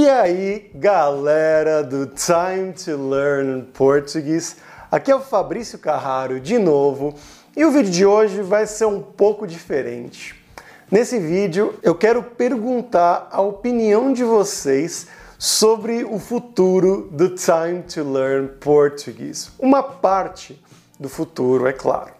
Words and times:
E 0.00 0.08
aí, 0.08 0.70
galera 0.74 1.84
do 1.84 2.06
Time 2.06 2.72
to 2.72 3.10
Learn 3.10 3.64
Português, 3.74 4.56
aqui 4.90 5.10
é 5.10 5.14
o 5.14 5.20
Fabrício 5.20 5.78
Carraro 5.78 6.40
de 6.40 6.58
novo 6.58 7.14
e 7.54 7.66
o 7.66 7.70
vídeo 7.70 7.90
de 7.90 8.06
hoje 8.06 8.40
vai 8.40 8.66
ser 8.66 8.86
um 8.86 9.02
pouco 9.02 9.46
diferente. 9.46 10.34
Nesse 10.90 11.18
vídeo 11.18 11.78
eu 11.82 11.94
quero 11.94 12.22
perguntar 12.22 13.28
a 13.30 13.42
opinião 13.42 14.10
de 14.10 14.24
vocês 14.24 15.06
sobre 15.38 16.02
o 16.02 16.18
futuro 16.18 17.10
do 17.12 17.34
Time 17.34 17.82
to 17.82 18.02
Learn 18.02 18.48
Português. 18.58 19.52
Uma 19.58 19.82
parte 19.82 20.58
do 20.98 21.10
futuro, 21.10 21.66
é 21.66 21.74
claro. 21.74 22.12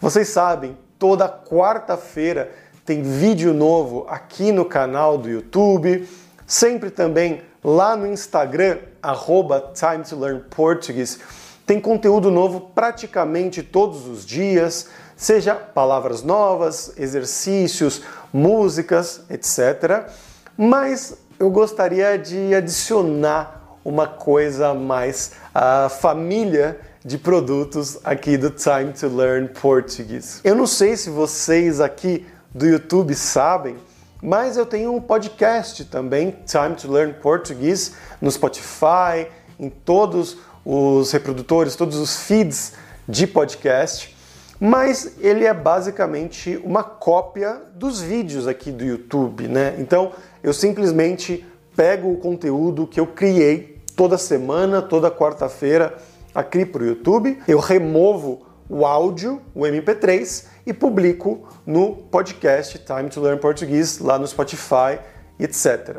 Vocês 0.00 0.30
sabem, 0.30 0.76
toda 0.98 1.28
quarta-feira 1.28 2.50
tem 2.84 3.02
vídeo 3.02 3.54
novo 3.54 4.04
aqui 4.08 4.50
no 4.50 4.64
canal 4.64 5.16
do 5.16 5.30
YouTube, 5.30 6.08
sempre 6.46 6.90
também 6.90 7.42
lá 7.62 7.96
no 7.96 8.06
Instagram, 8.06 8.78
arroba 9.02 9.72
Time 9.74 10.04
to 10.04 10.18
Learn 10.18 10.42
Português. 10.50 11.18
Tem 11.66 11.80
conteúdo 11.80 12.30
novo 12.30 12.60
praticamente 12.74 13.62
todos 13.62 14.06
os 14.06 14.26
dias, 14.26 14.88
seja 15.16 15.54
palavras 15.54 16.22
novas, 16.22 16.92
exercícios, 16.98 18.02
músicas, 18.32 19.22
etc. 19.30 20.10
Mas 20.56 21.16
eu 21.38 21.50
gostaria 21.50 22.18
de 22.18 22.54
adicionar 22.54 23.78
uma 23.84 24.06
coisa 24.06 24.68
a 24.68 24.74
mais 24.74 25.32
à 25.54 25.88
família 25.88 26.78
de 27.04 27.18
produtos 27.18 27.98
aqui 28.02 28.36
do 28.36 28.50
Time 28.50 28.92
to 28.92 29.08
Learn 29.08 29.48
Português. 29.48 30.40
Eu 30.42 30.54
não 30.54 30.66
sei 30.66 30.96
se 30.96 31.10
vocês 31.10 31.80
aqui 31.80 32.26
do 32.54 32.66
YouTube 32.66 33.14
sabem, 33.14 33.76
mas 34.24 34.56
eu 34.56 34.64
tenho 34.64 34.94
um 34.94 35.00
podcast 35.02 35.84
também, 35.84 36.34
Time 36.46 36.74
to 36.74 36.90
Learn 36.90 37.12
Português, 37.12 37.92
no 38.22 38.30
Spotify, 38.30 39.28
em 39.60 39.68
todos 39.68 40.38
os 40.64 41.12
reprodutores, 41.12 41.76
todos 41.76 41.98
os 41.98 42.16
feeds 42.16 42.72
de 43.06 43.26
podcast, 43.26 44.16
mas 44.58 45.16
ele 45.20 45.44
é 45.44 45.52
basicamente 45.52 46.58
uma 46.64 46.82
cópia 46.82 47.60
dos 47.74 48.00
vídeos 48.00 48.48
aqui 48.48 48.72
do 48.72 48.82
YouTube, 48.82 49.46
né? 49.46 49.74
Então 49.78 50.12
eu 50.42 50.54
simplesmente 50.54 51.44
pego 51.76 52.10
o 52.10 52.16
conteúdo 52.16 52.86
que 52.86 52.98
eu 52.98 53.06
criei 53.06 53.82
toda 53.94 54.16
semana, 54.16 54.80
toda 54.80 55.10
quarta-feira 55.10 55.98
aqui 56.34 56.64
para 56.64 56.82
o 56.82 56.86
YouTube, 56.86 57.42
eu 57.46 57.58
removo 57.58 58.46
o 58.70 58.86
áudio, 58.86 59.42
o 59.54 59.64
MP3, 59.64 60.46
e 60.66 60.72
publico 60.72 61.48
no 61.66 61.94
podcast 61.94 62.78
Time 62.78 63.08
to 63.10 63.20
Learn 63.20 63.40
Português, 63.40 63.98
lá 63.98 64.18
no 64.18 64.26
Spotify, 64.26 64.98
etc. 65.38 65.98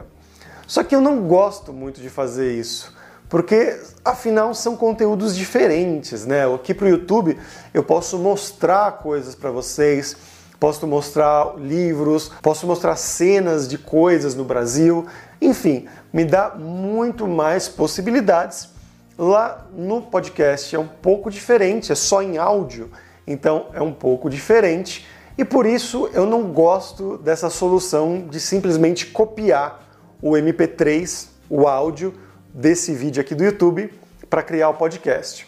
Só 0.68 0.84
que 0.84 0.96
eu 0.96 1.02
não 1.02 1.28
gosto 1.28 1.72
muito 1.72 2.02
de 2.02 2.10
fazer 2.10 2.54
isso, 2.54 2.94
porque 3.30 3.80
afinal 4.04 4.54
são 4.54 4.76
conteúdos 4.76 5.36
diferentes, 5.36 6.26
né? 6.26 6.52
Aqui 6.52 6.74
para 6.74 6.86
o 6.86 6.90
YouTube 6.90 7.38
eu 7.74 7.84
posso 7.84 8.18
mostrar 8.18 8.94
coisas 8.94 9.36
para 9.36 9.52
vocês, 9.52 10.16
posso 10.60 10.88
mostrar 10.88 11.56
livros, 11.58 12.32
posso 12.42 12.66
mostrar 12.66 12.96
cenas 12.96 13.68
de 13.68 13.78
coisas 13.78 14.34
no 14.34 14.44
Brasil, 14.44 15.06
enfim, 15.40 15.88
me 16.12 16.26
dá 16.26 16.56
muito 16.56 17.28
mais 17.28 17.68
possibilidades. 17.68 18.70
Lá 19.18 19.68
no 19.72 20.02
podcast 20.02 20.76
é 20.76 20.80
um 20.80 20.88
pouco 20.88 21.30
diferente, 21.30 21.92
é 21.92 21.96
só 21.96 22.22
em 22.22 22.38
áudio, 22.38 22.90
então 23.28 23.68
é 23.74 23.82
um 23.82 23.94
pouco 23.94 24.30
diferente 24.30 25.06
e 25.38 25.44
por 25.44 25.66
isso 25.66 26.10
eu 26.14 26.26
não 26.26 26.44
gosto 26.44 27.18
dessa 27.18 27.50
solução 27.50 28.28
de 28.30 28.40
simplesmente 28.40 29.08
copiar 29.08 29.84
o 30.22 30.32
MP3, 30.32 31.28
o 31.50 31.68
áudio 31.68 32.14
desse 32.54 32.94
vídeo 32.94 33.22
aqui 33.22 33.36
do 33.36 33.44
YouTube 33.44 33.94
para 34.30 34.42
criar 34.42 34.70
o 34.70 34.74
podcast. 34.74 35.46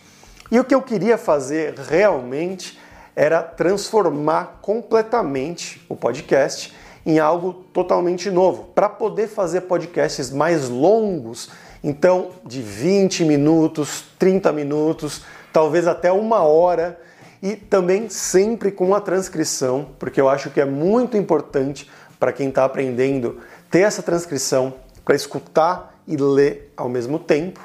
E 0.51 0.59
o 0.59 0.63
que 0.63 0.75
eu 0.75 0.81
queria 0.81 1.17
fazer 1.17 1.73
realmente 1.75 2.77
era 3.15 3.41
transformar 3.41 4.59
completamente 4.61 5.83
o 5.89 5.95
podcast 5.95 6.73
em 7.05 7.19
algo 7.19 7.53
totalmente 7.73 8.29
novo, 8.29 8.65
para 8.75 8.89
poder 8.89 9.27
fazer 9.27 9.61
podcasts 9.61 10.29
mais 10.29 10.67
longos, 10.67 11.49
então 11.81 12.31
de 12.45 12.61
20 12.61 13.23
minutos, 13.23 14.03
30 14.19 14.51
minutos, 14.51 15.23
talvez 15.53 15.87
até 15.87 16.11
uma 16.11 16.41
hora, 16.41 16.99
e 17.41 17.55
também 17.55 18.09
sempre 18.09 18.71
com 18.71 18.93
a 18.95 19.01
transcrição, 19.01 19.89
porque 19.99 20.19
eu 20.19 20.29
acho 20.29 20.49
que 20.49 20.59
é 20.59 20.65
muito 20.65 21.15
importante 21.17 21.89
para 22.19 22.31
quem 22.31 22.49
está 22.49 22.65
aprendendo 22.65 23.39
ter 23.69 23.81
essa 23.81 24.01
transcrição 24.01 24.73
para 25.03 25.15
escutar 25.15 25.95
e 26.07 26.17
ler 26.17 26.73
ao 26.75 26.89
mesmo 26.89 27.19
tempo. 27.19 27.59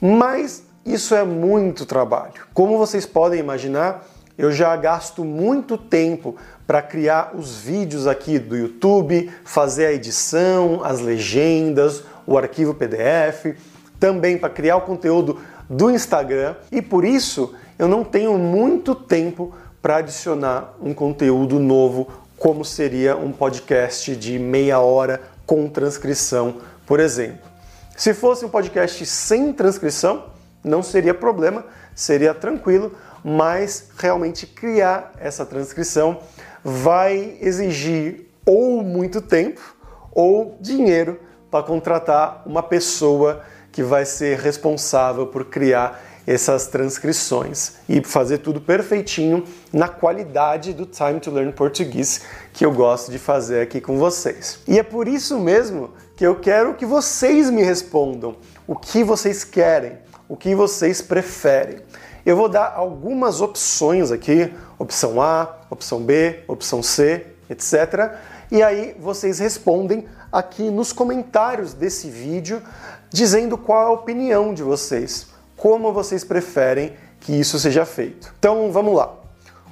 Mas 0.00 0.64
isso 0.84 1.14
é 1.14 1.24
muito 1.24 1.86
trabalho. 1.86 2.46
Como 2.52 2.76
vocês 2.78 3.06
podem 3.06 3.38
imaginar, 3.38 4.04
eu 4.36 4.50
já 4.50 4.74
gasto 4.76 5.24
muito 5.24 5.78
tempo 5.78 6.36
para 6.66 6.82
criar 6.82 7.32
os 7.34 7.56
vídeos 7.56 8.06
aqui 8.06 8.38
do 8.38 8.56
YouTube, 8.56 9.30
fazer 9.44 9.86
a 9.86 9.92
edição, 9.92 10.82
as 10.82 11.00
legendas, 11.00 12.02
o 12.26 12.36
arquivo 12.38 12.74
PDF, 12.74 13.56
também 14.00 14.36
para 14.36 14.50
criar 14.50 14.76
o 14.76 14.80
conteúdo 14.80 15.38
do 15.72 15.90
Instagram 15.90 16.54
e 16.70 16.82
por 16.82 17.02
isso 17.02 17.54
eu 17.78 17.88
não 17.88 18.04
tenho 18.04 18.36
muito 18.36 18.94
tempo 18.94 19.54
para 19.80 19.96
adicionar 19.96 20.74
um 20.80 20.92
conteúdo 20.92 21.58
novo, 21.58 22.08
como 22.38 22.62
seria 22.62 23.16
um 23.16 23.32
podcast 23.32 24.14
de 24.14 24.38
meia 24.38 24.80
hora 24.80 25.22
com 25.46 25.66
transcrição, 25.68 26.56
por 26.86 27.00
exemplo. 27.00 27.50
Se 27.96 28.12
fosse 28.12 28.44
um 28.44 28.50
podcast 28.50 29.04
sem 29.06 29.50
transcrição, 29.50 30.26
não 30.62 30.82
seria 30.82 31.14
problema, 31.14 31.64
seria 31.94 32.34
tranquilo, 32.34 32.92
mas 33.24 33.88
realmente 33.96 34.46
criar 34.46 35.12
essa 35.18 35.46
transcrição 35.46 36.18
vai 36.62 37.38
exigir 37.40 38.28
ou 38.44 38.82
muito 38.82 39.22
tempo 39.22 39.74
ou 40.12 40.58
dinheiro 40.60 41.18
para 41.50 41.64
contratar 41.64 42.42
uma 42.44 42.62
pessoa 42.62 43.42
que 43.72 43.82
vai 43.82 44.04
ser 44.04 44.38
responsável 44.38 45.26
por 45.26 45.46
criar 45.46 46.00
essas 46.26 46.66
transcrições 46.68 47.72
e 47.88 48.02
fazer 48.04 48.38
tudo 48.38 48.60
perfeitinho 48.60 49.44
na 49.72 49.88
qualidade 49.88 50.72
do 50.72 50.86
Time 50.86 51.18
to 51.18 51.30
Learn 51.30 51.52
Português 51.52 52.20
que 52.52 52.64
eu 52.64 52.72
gosto 52.72 53.10
de 53.10 53.18
fazer 53.18 53.62
aqui 53.62 53.80
com 53.80 53.98
vocês. 53.98 54.60
E 54.68 54.78
é 54.78 54.82
por 54.82 55.08
isso 55.08 55.38
mesmo 55.40 55.90
que 56.16 56.24
eu 56.24 56.36
quero 56.36 56.74
que 56.74 56.86
vocês 56.86 57.50
me 57.50 57.62
respondam 57.62 58.36
o 58.66 58.76
que 58.76 59.02
vocês 59.02 59.42
querem, 59.42 59.98
o 60.28 60.36
que 60.36 60.54
vocês 60.54 61.02
preferem. 61.02 61.80
Eu 62.24 62.36
vou 62.36 62.48
dar 62.48 62.72
algumas 62.76 63.40
opções 63.40 64.12
aqui, 64.12 64.52
opção 64.78 65.20
A, 65.20 65.56
opção 65.68 66.00
B, 66.00 66.44
opção 66.46 66.80
C, 66.80 67.26
etc. 67.50 68.12
E 68.52 68.62
aí 68.62 68.94
vocês 69.00 69.38
respondem 69.38 70.06
aqui 70.30 70.64
nos 70.64 70.92
comentários 70.92 71.72
desse 71.72 72.10
vídeo 72.10 72.62
dizendo 73.08 73.56
qual 73.56 73.82
é 73.82 73.86
a 73.86 73.92
opinião 73.92 74.52
de 74.52 74.62
vocês 74.62 75.28
como 75.56 75.90
vocês 75.90 76.22
preferem 76.22 76.92
que 77.18 77.32
isso 77.32 77.58
seja 77.58 77.86
feito. 77.86 78.34
Então 78.38 78.70
vamos 78.70 78.94
lá. 78.94 79.14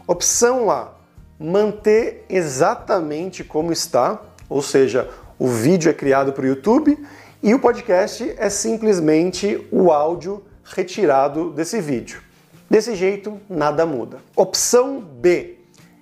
Opção 0.07 0.71
A: 0.71 0.93
manter 1.39 2.25
exatamente 2.27 3.45
como 3.45 3.71
está, 3.71 4.19
ou 4.49 4.63
seja, 4.63 5.11
o 5.39 5.47
vídeo 5.47 5.91
é 5.91 5.93
criado 5.93 6.33
para 6.33 6.45
o 6.45 6.47
YouTube 6.47 6.99
e 7.43 7.53
o 7.53 7.59
podcast 7.59 8.35
é 8.39 8.49
simplesmente 8.49 9.69
o 9.71 9.93
áudio 9.93 10.43
retirado 10.65 11.51
desse 11.51 11.83
vídeo. 11.83 12.23
Desse 12.71 12.95
jeito, 12.95 13.39
nada 13.47 13.85
muda. 13.85 14.21
Opção 14.35 15.01
B: 15.01 15.59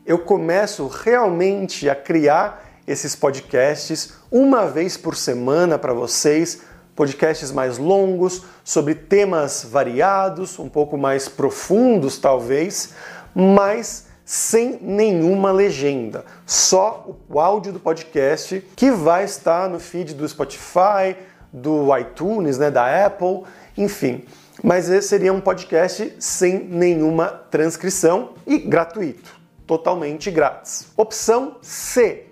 eu 0.06 0.20
começo 0.20 0.86
realmente 0.86 1.90
a 1.90 1.94
criar 1.96 2.67
esses 2.88 3.14
podcasts 3.14 4.14
uma 4.32 4.66
vez 4.66 4.96
por 4.96 5.14
semana 5.14 5.78
para 5.78 5.92
vocês 5.92 6.62
podcasts 6.98 7.52
mais 7.52 7.78
longos, 7.78 8.42
sobre 8.64 8.92
temas 8.92 9.64
variados, 9.70 10.58
um 10.58 10.68
pouco 10.68 10.98
mais 10.98 11.28
profundos 11.28 12.18
talvez, 12.18 12.92
mas 13.32 14.08
sem 14.24 14.80
nenhuma 14.82 15.52
legenda, 15.52 16.24
só 16.44 17.16
o 17.30 17.38
áudio 17.38 17.72
do 17.72 17.78
podcast 17.78 18.66
que 18.74 18.90
vai 18.90 19.22
estar 19.22 19.70
no 19.70 19.78
feed 19.78 20.12
do 20.12 20.28
Spotify, 20.28 21.16
do 21.52 21.96
iTunes, 21.96 22.58
né, 22.58 22.68
da 22.68 23.06
Apple, 23.06 23.44
enfim. 23.76 24.24
Mas 24.60 24.90
esse 24.90 25.06
seria 25.06 25.32
um 25.32 25.40
podcast 25.40 26.16
sem 26.18 26.58
nenhuma 26.58 27.28
transcrição 27.28 28.34
e 28.44 28.58
gratuito, 28.58 29.38
totalmente 29.68 30.32
grátis. 30.32 30.88
Opção 30.96 31.58
C 31.62 32.27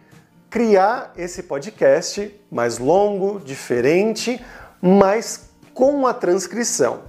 criar 0.56 1.12
esse 1.18 1.42
podcast 1.42 2.34
mais 2.50 2.78
longo, 2.78 3.38
diferente, 3.38 4.42
mas 4.80 5.50
com 5.74 6.06
a 6.06 6.14
transcrição. 6.14 7.02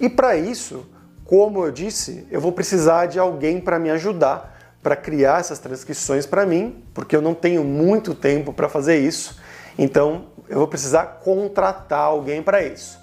E 0.00 0.08
para 0.08 0.38
isso, 0.38 0.86
como 1.22 1.66
eu 1.66 1.70
disse, 1.70 2.26
eu 2.30 2.40
vou 2.40 2.50
precisar 2.50 3.04
de 3.04 3.18
alguém 3.18 3.60
para 3.60 3.78
me 3.78 3.90
ajudar 3.90 4.58
para 4.82 4.96
criar 4.96 5.40
essas 5.40 5.58
transcrições 5.58 6.24
para 6.24 6.46
mim, 6.46 6.82
porque 6.94 7.14
eu 7.14 7.20
não 7.20 7.34
tenho 7.34 7.62
muito 7.62 8.14
tempo 8.14 8.54
para 8.54 8.70
fazer 8.70 8.96
isso. 8.96 9.38
Então, 9.78 10.28
eu 10.48 10.56
vou 10.56 10.66
precisar 10.66 11.20
contratar 11.22 12.00
alguém 12.00 12.42
para 12.42 12.62
isso. 12.62 12.98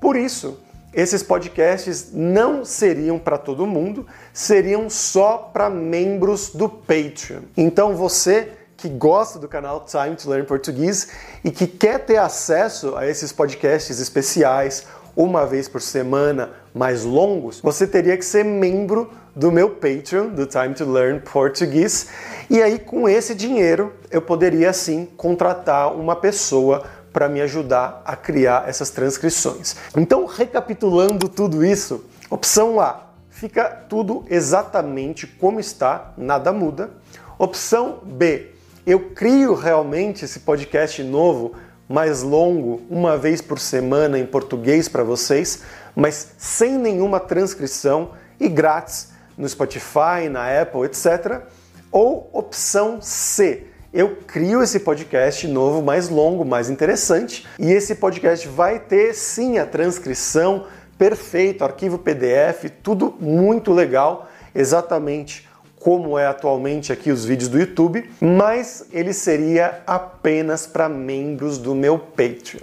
Por 0.00 0.16
isso, 0.16 0.58
esses 0.92 1.22
podcasts 1.22 2.10
não 2.12 2.64
seriam 2.64 3.20
para 3.20 3.38
todo 3.38 3.68
mundo, 3.68 4.04
seriam 4.32 4.90
só 4.90 5.38
para 5.38 5.70
membros 5.70 6.50
do 6.50 6.68
Patreon. 6.68 7.42
Então 7.56 7.94
você 7.94 8.63
que 8.76 8.88
gosta 8.88 9.38
do 9.38 9.48
canal 9.48 9.84
Time 9.84 10.16
to 10.16 10.28
Learn 10.28 10.46
Português 10.46 11.08
e 11.42 11.50
que 11.50 11.66
quer 11.66 12.04
ter 12.04 12.16
acesso 12.16 12.96
a 12.96 13.06
esses 13.06 13.32
podcasts 13.32 13.98
especiais 14.00 14.86
uma 15.16 15.46
vez 15.46 15.68
por 15.68 15.80
semana, 15.80 16.50
mais 16.74 17.04
longos, 17.04 17.60
você 17.60 17.86
teria 17.86 18.16
que 18.16 18.24
ser 18.24 18.44
membro 18.44 19.10
do 19.34 19.50
meu 19.50 19.70
Patreon, 19.70 20.28
do 20.28 20.46
Time 20.46 20.74
to 20.74 20.90
Learn 20.90 21.20
Português, 21.20 22.08
e 22.50 22.62
aí 22.62 22.78
com 22.78 23.08
esse 23.08 23.34
dinheiro 23.34 23.92
eu 24.10 24.20
poderia 24.20 24.72
sim 24.72 25.06
contratar 25.16 25.94
uma 25.94 26.16
pessoa 26.16 26.84
para 27.12 27.28
me 27.28 27.40
ajudar 27.40 28.02
a 28.04 28.16
criar 28.16 28.68
essas 28.68 28.90
transcrições. 28.90 29.76
Então, 29.96 30.26
recapitulando 30.26 31.28
tudo 31.28 31.64
isso, 31.64 32.04
opção 32.28 32.80
A, 32.80 33.06
fica 33.30 33.70
tudo 33.88 34.24
exatamente 34.28 35.26
como 35.26 35.60
está, 35.60 36.12
nada 36.16 36.52
muda. 36.52 36.90
Opção 37.38 38.00
B, 38.02 38.53
eu 38.86 39.00
crio 39.00 39.54
realmente 39.54 40.26
esse 40.26 40.40
podcast 40.40 41.02
novo, 41.02 41.54
mais 41.88 42.22
longo, 42.22 42.82
uma 42.90 43.16
vez 43.16 43.40
por 43.40 43.58
semana 43.58 44.18
em 44.18 44.26
português 44.26 44.88
para 44.88 45.02
vocês, 45.02 45.62
mas 45.96 46.32
sem 46.36 46.76
nenhuma 46.76 47.18
transcrição 47.18 48.10
e 48.38 48.48
grátis 48.48 49.12
no 49.38 49.48
Spotify, 49.48 50.28
na 50.30 50.60
Apple, 50.60 50.82
etc. 50.82 51.42
Ou 51.90 52.28
opção 52.32 53.00
C, 53.00 53.68
eu 53.92 54.16
crio 54.26 54.62
esse 54.62 54.80
podcast 54.80 55.48
novo, 55.48 55.80
mais 55.80 56.10
longo, 56.10 56.44
mais 56.44 56.68
interessante, 56.68 57.46
e 57.58 57.72
esse 57.72 57.94
podcast 57.94 58.46
vai 58.48 58.78
ter 58.78 59.14
sim 59.14 59.56
a 59.56 59.64
transcrição 59.64 60.66
perfeito, 60.98 61.64
arquivo 61.64 61.98
PDF, 61.98 62.70
tudo 62.82 63.14
muito 63.18 63.72
legal, 63.72 64.28
exatamente 64.54 65.48
como 65.84 66.18
é 66.18 66.26
atualmente 66.26 66.94
aqui 66.94 67.10
os 67.10 67.26
vídeos 67.26 67.50
do 67.50 67.58
YouTube, 67.60 68.10
mas 68.18 68.86
ele 68.90 69.12
seria 69.12 69.82
apenas 69.86 70.66
para 70.66 70.88
membros 70.88 71.58
do 71.58 71.74
meu 71.74 71.98
Patreon. 71.98 72.62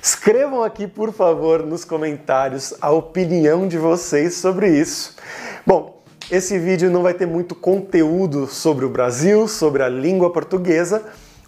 Escrevam 0.00 0.62
aqui, 0.62 0.86
por 0.86 1.12
favor, 1.12 1.66
nos 1.66 1.84
comentários 1.84 2.72
a 2.80 2.92
opinião 2.92 3.66
de 3.66 3.76
vocês 3.76 4.34
sobre 4.34 4.70
isso. 4.70 5.16
Bom, 5.66 6.00
esse 6.30 6.56
vídeo 6.60 6.88
não 6.88 7.02
vai 7.02 7.12
ter 7.12 7.26
muito 7.26 7.56
conteúdo 7.56 8.46
sobre 8.46 8.84
o 8.84 8.88
Brasil, 8.88 9.48
sobre 9.48 9.82
a 9.82 9.88
língua 9.88 10.32
portuguesa, 10.32 11.02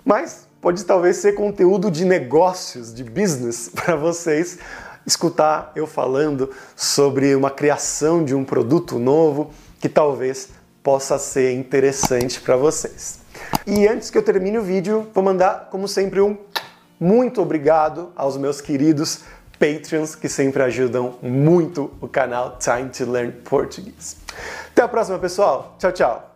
mas 0.05 0.49
pode 0.61 0.85
talvez 0.85 1.19
ser 1.19 1.37
conteúdo 1.37 1.89
de 1.89 2.05
negócios, 2.05 2.93
de 2.93 3.05
business 3.05 3.71
para 3.73 3.95
vocês 3.95 4.59
escutar 5.07 5.71
eu 5.77 5.87
falando 5.87 6.51
sobre 6.75 7.33
uma 7.37 7.49
criação 7.49 8.25
de 8.25 8.35
um 8.35 8.45
produto 8.45 8.99
novo 8.99 9.53
que 9.79 9.89
talvez 9.89 10.49
possa 10.83 11.19
ser 11.19 11.53
interessante 11.53 12.41
para 12.41 12.57
vocês. 12.57 13.21
E 13.67 13.87
antes 13.87 14.11
que 14.11 14.19
eu 14.19 14.23
termine 14.23 14.59
o 14.59 14.63
vídeo, 14.63 15.09
vou 15.15 15.23
mandar, 15.23 15.69
como 15.71 15.87
sempre, 15.87 16.21
um 16.21 16.37
muito 16.99 17.41
obrigado 17.41 18.13
aos 18.15 18.37
meus 18.37 18.61
queridos 18.61 19.21
Patreons 19.59 20.15
que 20.15 20.29
sempre 20.29 20.63
ajudam 20.63 21.17
muito 21.23 21.91
o 22.01 22.09
canal 22.09 22.59
Time 22.59 22.89
to 22.89 23.11
Learn 23.11 23.33
Português. 23.33 24.17
Até 24.71 24.83
a 24.83 24.89
próxima, 24.89 25.19
pessoal. 25.19 25.77
Tchau, 25.79 25.93
tchau. 25.93 26.30